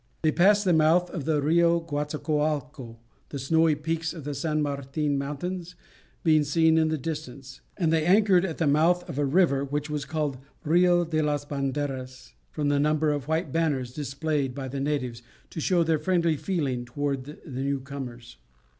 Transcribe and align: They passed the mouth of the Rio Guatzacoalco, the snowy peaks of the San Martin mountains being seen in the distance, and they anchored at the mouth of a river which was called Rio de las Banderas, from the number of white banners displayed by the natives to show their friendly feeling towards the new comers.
They 0.23 0.31
passed 0.31 0.65
the 0.65 0.73
mouth 0.73 1.11
of 1.11 1.25
the 1.25 1.43
Rio 1.43 1.79
Guatzacoalco, 1.79 2.97
the 3.29 3.37
snowy 3.37 3.75
peaks 3.75 4.15
of 4.15 4.23
the 4.23 4.33
San 4.33 4.59
Martin 4.59 5.15
mountains 5.15 5.75
being 6.23 6.43
seen 6.43 6.79
in 6.79 6.87
the 6.87 6.97
distance, 6.97 7.61
and 7.77 7.93
they 7.93 8.03
anchored 8.03 8.43
at 8.43 8.57
the 8.57 8.65
mouth 8.65 9.07
of 9.07 9.19
a 9.19 9.25
river 9.25 9.63
which 9.63 9.91
was 9.91 10.05
called 10.05 10.39
Rio 10.63 11.05
de 11.05 11.21
las 11.21 11.45
Banderas, 11.45 12.33
from 12.49 12.69
the 12.69 12.79
number 12.79 13.11
of 13.11 13.27
white 13.27 13.51
banners 13.51 13.93
displayed 13.93 14.55
by 14.55 14.67
the 14.67 14.79
natives 14.79 15.21
to 15.51 15.61
show 15.61 15.83
their 15.83 15.99
friendly 15.99 16.35
feeling 16.35 16.83
towards 16.83 17.25
the 17.25 17.35
new 17.61 17.79
comers. 17.79 18.37